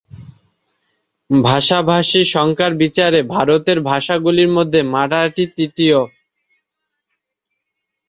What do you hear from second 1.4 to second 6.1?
ভাষাভাষী সংখ্যার বিচারে ভারতের ভাষাগুলির মধ্যে মারাঠি তৃতীয়।